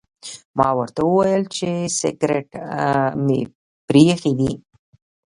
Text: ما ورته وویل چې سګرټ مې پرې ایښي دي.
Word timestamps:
ما 0.57 0.69
ورته 0.77 1.01
وویل 1.05 1.43
چې 1.55 1.69
سګرټ 1.99 2.49
مې 3.25 3.41
پرې 3.87 4.03
ایښي 4.11 4.33
دي. 4.39 4.51